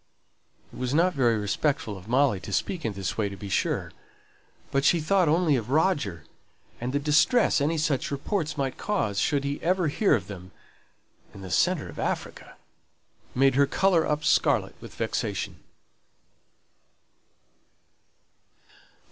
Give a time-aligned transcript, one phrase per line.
[0.73, 3.91] It was not very respectful of Molly to speak in this way to be sure,
[4.71, 6.23] but she thought only of Roger;
[6.79, 10.53] and the distress any such reports might cause, should he ever hear of them
[11.35, 12.57] (in the centre of Africa!)
[13.35, 15.59] made her colour up scarlet with vexation.